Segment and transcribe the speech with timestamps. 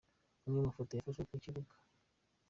[0.45, 1.71] Amwe mu mafoto yafashwe ku kibuga.